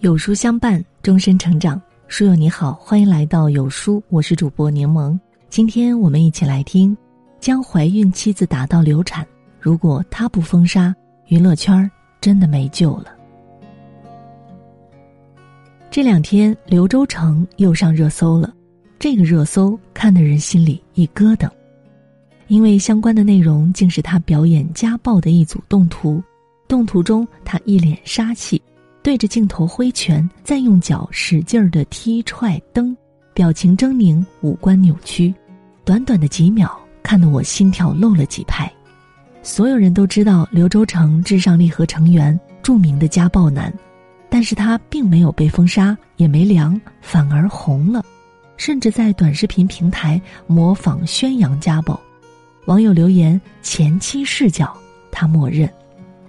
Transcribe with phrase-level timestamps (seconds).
[0.00, 1.78] 有书相伴，终身成长。
[2.08, 5.18] 书友你好，欢迎来到有书，我是主播柠檬。
[5.50, 6.96] 今天我们一起来听：
[7.38, 9.26] 将怀孕妻子打到流产，
[9.60, 11.88] 如果他不封杀，娱乐圈
[12.18, 13.14] 真的没救了。
[15.90, 18.54] 这两天，刘洲成又上热搜了。
[18.98, 21.46] 这个热搜看得人心里一咯噔，
[22.46, 26.22] 因为相关的内容竟是他表演家暴的一组动图。
[26.66, 28.62] 动图中，他一脸杀气。
[29.02, 32.94] 对着镜头挥拳，再用脚使劲儿的踢踹蹬，
[33.32, 35.34] 表情狰狞，五官扭曲。
[35.84, 38.70] 短短的几秒，看得我心跳漏了几拍。
[39.42, 43.72] 所有人都知道刘洲成，至上励合成员，著名的家暴男，
[44.28, 48.04] 但是他并没有被封杀，也没凉，反而红了，
[48.58, 51.98] 甚至在短视频平台模仿宣扬家暴。
[52.66, 54.76] 网友留言：“前妻视角，
[55.10, 55.68] 他默认。”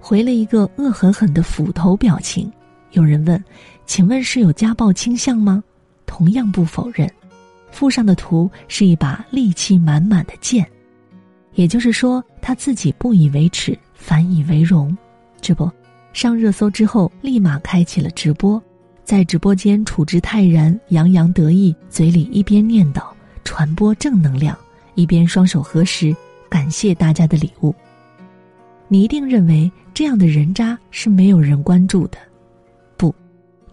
[0.00, 2.50] 回了一个恶狠狠的斧头表情。
[2.92, 3.42] 有人问
[3.86, 5.62] ：“请问是有家暴倾向吗？”
[6.06, 7.10] 同样不否认。
[7.70, 10.68] 附上的图是一把戾气满满的剑，
[11.54, 14.96] 也就是说他自己不以为耻，反以为荣。
[15.40, 15.70] 这不，
[16.12, 18.60] 上热搜之后，立马开启了直播，
[19.04, 23.04] 在直播间处之泰然，洋洋得意，嘴里一边念叨
[23.44, 24.58] 传播正能量，
[24.96, 26.14] 一边双手合十，
[26.48, 27.72] 感谢大家的礼物。
[28.88, 32.18] 你一定认为这样的人渣是没有人关注的。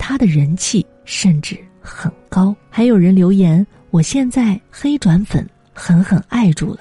[0.09, 6.79] 他的人气甚至很高，还有人留言：“我现在黑转粉，狠狠爱住了。”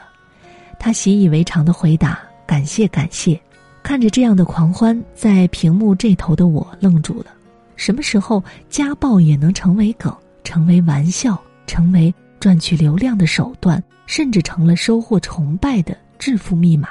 [0.78, 3.36] 他习以为常的回答：“感谢感谢。”
[3.82, 7.26] 看着这样的狂欢，在屏幕这头的我愣住了。
[7.74, 16.90] 什么时候家暴也能成为梗，成为玩笑，成为赚取流量的手段，甚至成了收获崇拜的致富密码？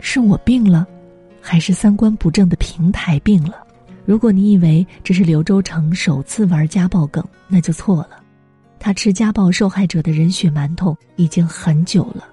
[0.00, 0.84] 是我病了，
[1.40, 3.67] 还是三观不正的平台病了？
[4.08, 8.22] 如果你以为这是刘洲成首次玩家暴梗，那就错了。
[8.78, 12.26] 他吃家暴受害者的人血馒头已经很久了。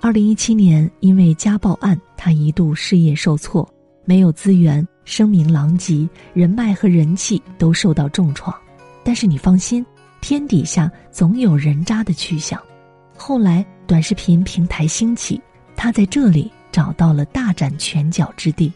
[0.00, 3.72] 二零一七年，因为家暴案，他一度事业受挫，
[4.04, 8.52] 没有资源，声名狼藉，人脉和人气都受到重创。
[9.04, 9.86] 但是你放心，
[10.20, 12.60] 天底下总有人渣的去向。
[13.16, 15.40] 后来短视频平台兴起，
[15.76, 18.72] 他在这里找到了大展拳脚之地。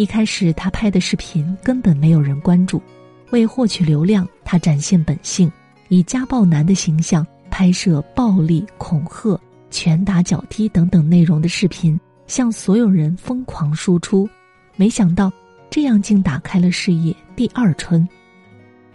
[0.00, 2.80] 一开始，他拍的视频根本没有人关注。
[3.32, 5.52] 为获取流量，他展现本性，
[5.88, 9.38] 以家暴男的形象拍摄暴力、恐吓、
[9.70, 14.26] 拳打脚踢等等内容的视频，向所有人疯狂输出。
[14.74, 15.30] 没想到，
[15.68, 18.08] 这样竟打开了事业第二春。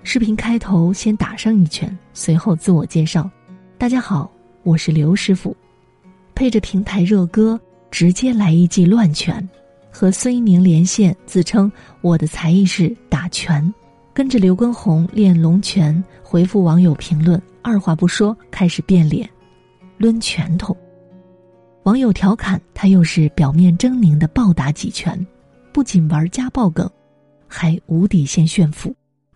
[0.01, 3.29] 视频开头先打上一拳，随后自我介绍
[3.77, 4.27] ：“大家好，
[4.63, 5.55] 我是刘师傅。”
[6.33, 7.61] 配着平台热歌，
[7.91, 9.47] 直接来一记乱拳。
[9.95, 13.73] 和孙一宁连线，自称我的才艺是打拳，
[14.13, 19.29] 跟着刘畊宏练龙拳，回复网友评论，二话不说开始变脸，
[19.97, 20.75] 抡拳头。
[21.83, 25.25] 网友调侃他又是表面狰狞的暴打几拳，
[25.71, 26.91] 不仅玩家暴梗，
[27.47, 28.93] 还无底线炫富。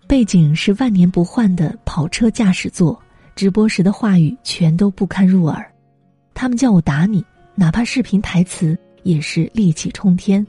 [0.09, 3.01] 背景是万年不换的跑车驾驶座，
[3.33, 5.65] 直播时的话语全都不堪入耳。
[6.33, 7.23] 他们叫我打你，
[7.55, 8.77] 哪怕视频台词。
[9.03, 10.45] 也是戾气冲天，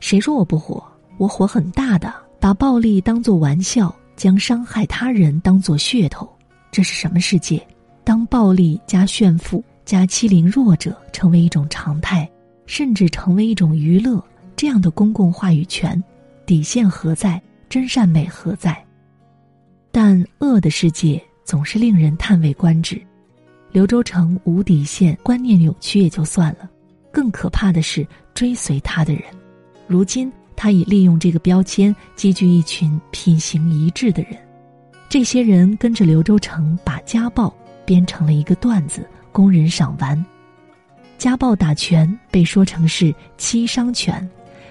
[0.00, 0.82] 谁说我不火？
[1.16, 6.28] 我火很大的，把暴力当作玩笑，将伤害他人当作噱头，
[6.70, 7.60] 这是什么世界？
[8.04, 12.28] 当暴力加炫富加欺凌弱者成为一种常态，
[12.66, 14.22] 甚至成为一种娱乐，
[14.54, 16.02] 这样的公共话语权，
[16.46, 17.40] 底线何在？
[17.68, 18.82] 真善美何在？
[19.92, 22.98] 但恶的世界总是令人叹为观止。
[23.72, 26.70] 刘洲成无底线，观念扭曲也就算了。
[27.18, 29.24] 更可怕的是追随他的人，
[29.88, 34.38] 如今他已利用这个标签积聚一群品行一致的人，
[35.08, 37.52] 这些人跟着刘洲成把家暴
[37.84, 40.24] 编成了一个段子供人赏玩。
[41.18, 44.30] 家暴打拳被说成是七伤拳，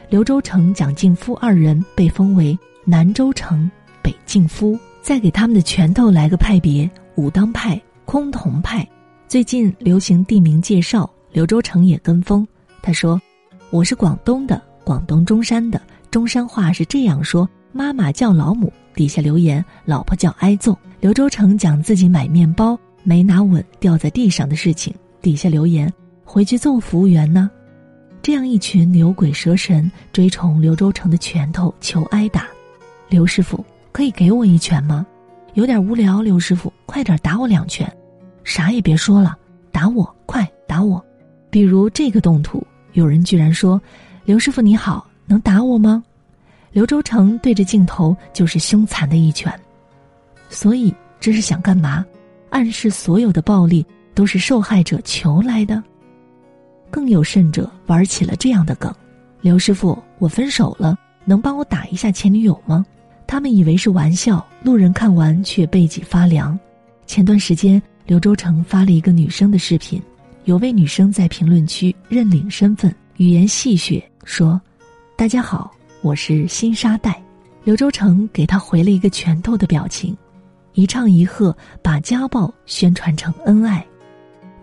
[0.10, 3.70] 刘洲成、蒋劲夫二人被封为南周成、
[4.02, 7.76] 北劲夫，再给他们的拳头来个派别：武当派、
[8.06, 8.88] 崆峒派。
[9.28, 11.12] 最近流行地名介绍。
[11.38, 12.48] 刘洲成也跟风，
[12.82, 13.22] 他说
[13.70, 15.80] ：“我是广东的，广东中山的，
[16.10, 17.48] 中山话是这样说。
[17.72, 24.92] 妈妈叫老母。”底下留言：“老婆叫挨揍。”刘洲成讲自己买面包没拿稳掉在地上的事情，
[25.22, 25.94] 底下留言
[26.26, 27.52] ：“回去揍服务员呢。”
[28.24, 32.48] 这样一群牛鬼蛇神追崇刘洲成的拳头求挨打，
[33.10, 35.06] 刘师傅可以给我一拳吗？
[35.54, 37.88] 有点无聊，刘师傅快点打我两拳，
[38.44, 39.38] 啥也别说了，
[39.72, 41.06] 打我，快打我！
[41.50, 43.82] 比如这个动图，有人居然说
[44.26, 46.04] ：“刘师傅你好，能打我吗？”
[46.72, 49.52] 刘周成对着镜头就是凶残的一拳。
[50.50, 52.06] 所以这是想干嘛？
[52.50, 55.84] 暗示所有的暴力都是受害者求来的。
[56.90, 58.94] 更有甚者，玩起了这样的梗
[59.42, 62.86] ：“刘师傅，我分手了，能帮我打一下前女友吗？”
[63.28, 66.58] 他们以为是玩笑，路人看完却背脊发凉。
[67.06, 70.02] 前段时间，刘周成发了一个女生的视频，
[70.48, 74.60] 有位女生在评论区认领身份，语言戏谑说
[75.18, 75.70] ：“大家好，
[76.02, 77.22] 我是新沙袋。”
[77.66, 80.16] 刘周成给她回了一个拳头的表情，
[80.72, 83.86] 一唱一和，把家暴宣传成恩爱。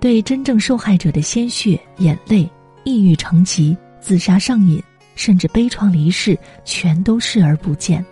[0.00, 2.50] 对真正受害者的鲜血、眼泪、
[2.84, 4.82] 抑郁成疾、自杀上瘾，
[5.16, 6.34] 甚至悲怆离世，
[6.64, 8.02] 全都视而不见。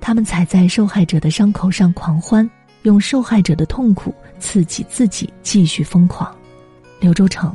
[0.00, 2.50] 他们踩在受害者的伤口上狂欢，
[2.82, 6.36] 用受害者的痛苦刺激自己继续疯狂。
[7.04, 7.54] 刘周成，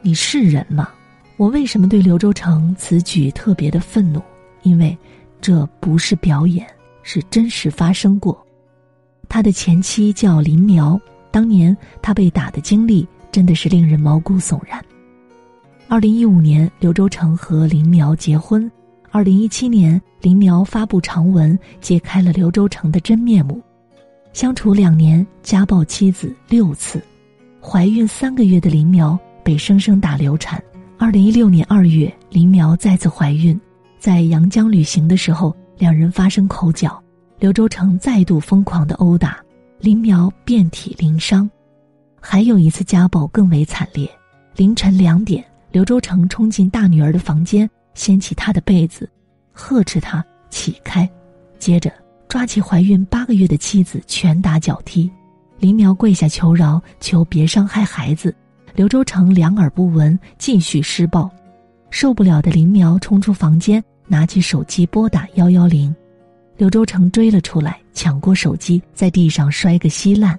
[0.00, 0.88] 你是人吗？
[1.36, 4.22] 我为什么对刘周成此举特别的愤怒？
[4.62, 4.96] 因为
[5.38, 6.66] 这不是表演，
[7.02, 8.42] 是真实发生过。
[9.28, 10.98] 他的前妻叫林苗。
[11.30, 14.82] 当年他被打的经历真的是令人毛骨悚然。
[15.88, 18.72] 二零一五年，刘周成和林苗结婚。
[19.10, 23.60] 二零一七年，林苗发布长文，揭开了刘周成的真面目。
[24.32, 26.98] 相处两年，家暴妻子六次，
[27.68, 30.62] 怀孕三个月的林苗被生生打流产。
[30.96, 33.60] 二零一六年二月，林苗再次怀孕，
[33.98, 37.02] 在阳江旅行的时候，两人发生口角，
[37.40, 39.38] 刘周成再度疯狂的殴打。
[39.80, 41.50] 林苗遍体鳞伤，
[42.20, 44.08] 还有一次家暴更为惨烈。
[44.54, 49.10] 凌晨两点，刘周成冲进大女儿的房间，掀起她的被子，
[49.52, 51.10] 呵斥她起开，
[51.58, 51.92] 接着
[52.28, 55.10] 抓起怀孕八个月的妻子拳打脚踢。
[55.58, 58.34] 林苗跪下求饶，求别伤害孩子。
[58.74, 61.30] 刘周成两耳不闻，继续施暴。
[61.90, 65.94] 受不了的林苗冲出房间，拿起手机拨打幺幺零。
[66.58, 70.38] 刘周成追了出来，抢过手机，在地上摔个稀烂。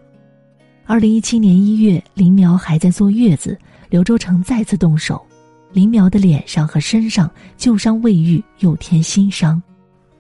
[0.86, 3.58] 二零一七年一月，林苗还在坐月子，
[3.90, 5.26] 刘周成再次动手，
[5.72, 9.62] 林苗的脸上和身上旧伤未愈，又添新伤。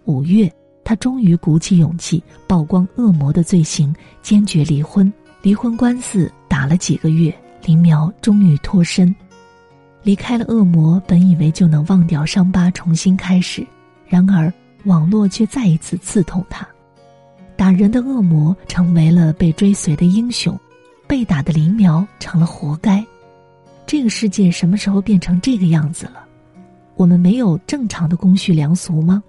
[0.05, 0.51] 五月，
[0.87, 5.11] 他终于鼓起勇气曝光恶魔的罪行，坚决离婚。
[5.41, 9.13] 离婚官司打了几个月，林苗终于脱身，
[10.01, 10.97] 离开了恶魔。
[11.05, 13.67] 本以为就能忘掉伤疤，重新开始，
[14.07, 14.51] 然而。
[14.85, 16.65] 网络却再一次刺痛他，
[17.57, 20.57] 打人的恶魔成为了被追随的英雄，
[21.05, 23.05] 被打的林苗成了活该。
[23.85, 26.23] 这个世界什么时候变成这个样子了？
[26.95, 29.21] 我们没有正常的公序良俗吗？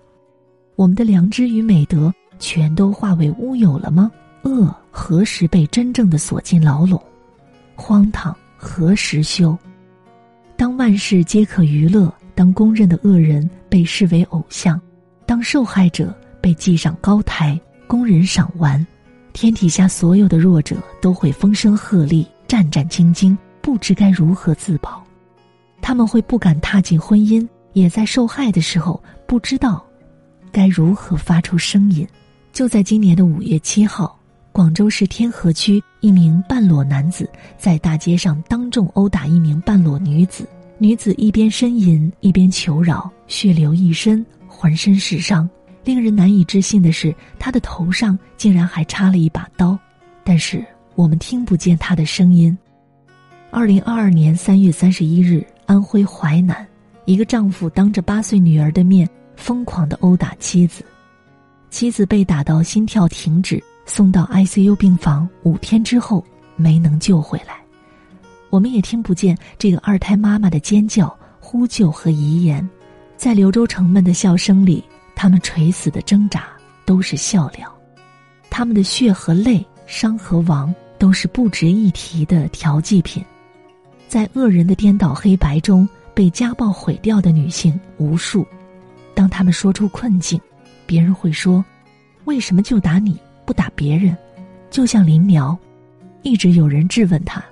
[0.78, 4.08] 我们的良知与美德全都化为乌有了吗？
[4.42, 7.02] 恶何时被真正的锁进牢笼？
[7.74, 9.58] 荒唐何时休？
[10.56, 14.80] 当万事皆可娱乐，当公认的恶人被视为偶像。
[15.26, 18.86] 当受害者被记上高台，供人赏玩，
[19.32, 25.02] 天底下所有的弱者都会风声鹤唳、战战兢兢，不知该如何自保。
[25.82, 29.84] 他们会不敢踏进婚姻，也在受害的时候不知道
[30.52, 32.06] 该如何发出声音。
[32.52, 34.18] 就在今年的五月七号，
[34.52, 40.48] 广州市天河区一名半裸男子在大街上当众殴打一名半裸女子，
[40.78, 44.24] 女子一边呻吟一边求饶，血流一身。
[44.46, 45.48] 浑身是伤，
[45.84, 49.78] 令人难以置信的是，她的头上竟然还插了一把刀，
[50.24, 50.64] 但是
[50.96, 52.56] 我们听不见他的声音。
[53.52, 56.66] 二零二二年三月三十一日，安徽淮南，
[57.04, 59.08] 一个丈夫当着八岁女儿的面
[59.38, 60.84] 疯狂的殴打妻子，
[61.70, 66.22] 妻子被打到心跳停止，送到 ICU 病房，五天之后
[66.56, 67.56] 没能救回来。
[68.50, 72.68] 我们也听不见这个二胎妈妈的尖叫、呼救和遗言。
[73.16, 76.48] 在刘州城们的笑声里，他们垂死的挣扎
[76.84, 77.72] 都是笑料，
[78.50, 83.24] 他们的血和泪、伤和亡都是不值一提的调剂品。
[84.08, 88.46] 在恶人的颠倒黑白中，被家暴毁掉的女性无数。
[89.18, 90.40] 当他们说出困境，
[90.86, 91.64] 别人会说
[92.24, 94.16] ：“为什么就打你不打别人？”
[94.70, 95.58] 就像林苗，
[96.22, 97.44] 一直有人质问他：“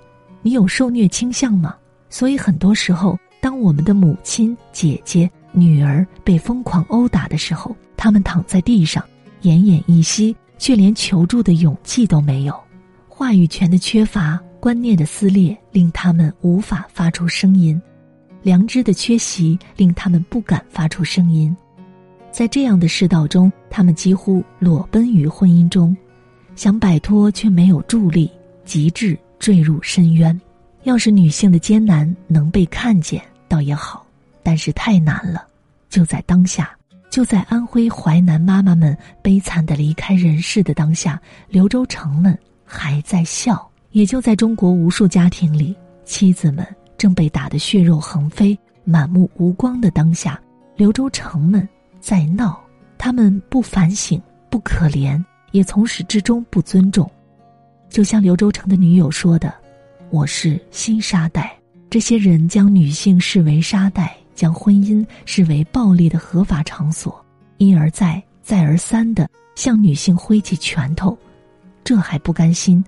[0.42, 1.75] 你有受虐倾向吗？”
[2.08, 5.28] 所以很多时候，当我们的母亲、姐姐。
[5.50, 9.02] 女儿被疯狂殴打的时候，他们躺在地上，
[9.42, 12.54] 奄奄一息，却连求助的勇气都没有。
[13.08, 17.76] 话语权的缺乏，观念的撕裂，令他们无法发出声音；
[18.46, 21.54] 良知的缺席，令他们不敢发出声音。
[22.30, 25.96] 在这样的世道中，他们几乎裸奔于婚姻中，
[26.54, 28.30] 想摆脱却没有助力，
[28.64, 30.40] 极致坠入深渊。
[30.84, 34.06] 要是女性的艰难能被看见，倒也好。
[34.44, 35.44] 但是太难了，
[35.90, 36.70] 就在当下，
[37.10, 43.56] 就在安徽淮南妈妈们悲惨的离开人世的当下，刘州城们还在笑；
[43.90, 45.74] 也就在中国无数家庭里，
[46.04, 46.64] 妻子们
[46.98, 50.40] 正被打得血肉横飞、满目无光的当下，
[50.76, 51.68] 刘州城们
[52.00, 52.60] 在闹。
[52.98, 55.22] 他们不反省，不可怜，
[55.52, 57.08] 也从始至终不尊重。
[57.90, 59.52] 就像刘州成的女友说的
[60.10, 61.56] ：“我是新沙袋。”
[61.88, 67.24] 这些人将女性视为沙袋，将婚姻视为暴力的合法场所，
[67.58, 71.16] 一而再、再而三的向女性挥起拳头。
[71.84, 72.84] 这还不甘心，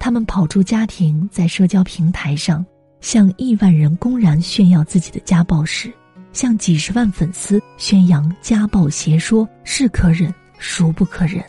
[0.00, 2.64] 他们跑出家庭，在社交平台上
[3.04, 5.92] 向亿万人公然炫耀自己的家暴史，
[6.32, 11.44] 向几十万粉丝宣扬家暴邪说，是可忍，孰不可忍？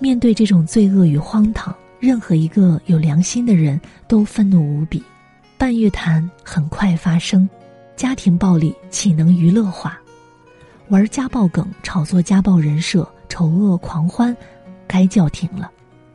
[0.00, 1.72] 面对这种罪恶与荒唐。
[2.00, 5.00] 任何一个有良心的人都愤怒无比，
[5.56, 7.48] 半月谈很快发生，
[7.94, 9.96] 家庭暴力岂能娱乐化？
[10.88, 14.36] 玩家暴梗、炒作家暴人设、丑恶狂欢，
[14.88, 15.70] 该叫停了。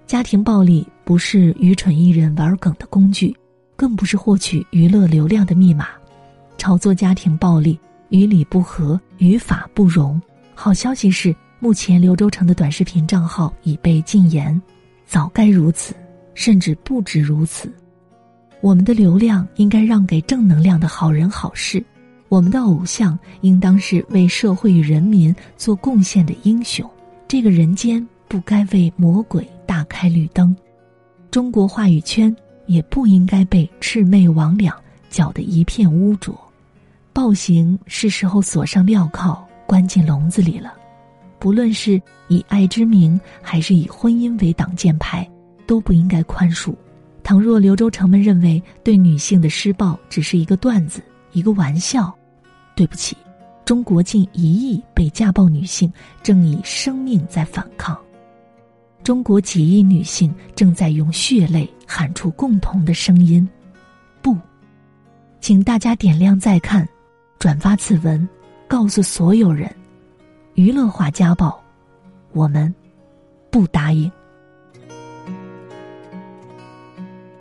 [0.06, 3.34] 家庭暴力不是愚蠢艺人玩梗的工具，
[3.76, 5.88] 更不是获取娱乐流量的密码。
[6.58, 10.22] 炒作家庭暴力与理不合，与法不容。
[10.54, 14.62] 好消息是，目前刘州城的短视频账号已被禁言。
[15.08, 15.96] 早该如此，
[16.34, 17.72] 甚至不止如此。
[18.62, 21.84] 我们的流量应该让给正能量的好人好事，
[22.30, 26.88] 我们的偶像应当是为社会与人民做贡献的英雄。
[27.28, 30.56] 这个人间不该为魔鬼大开绿灯，
[31.32, 34.72] 中国话语圈也不应该被魑魅魍魉
[35.10, 36.38] 搅得一片污浊。
[37.14, 40.74] 暴行是时候锁上镣铐，关进笼子里了。
[41.40, 45.30] 不论是以爱之名，还是以婚姻为挡箭牌，
[45.66, 46.74] 都不应该宽恕。
[47.24, 51.02] 倘若刘州城们认为对女性的施暴只是一个段子、
[51.34, 52.14] 一个玩笑，
[52.76, 53.18] 对不起，
[53.66, 55.92] 中国近一亿被家暴女性
[56.24, 58.00] 正以生命在反抗，
[59.04, 63.48] 中国几亿女性正在用血泪喊出共同的声音。
[64.22, 64.38] 不，
[65.40, 66.88] 请大家点亮再看，
[67.40, 68.28] 转发此文，
[68.68, 69.74] 告诉所有人。
[70.54, 71.60] 娱乐化家暴，
[72.34, 72.74] 我们
[73.50, 74.12] 不答应。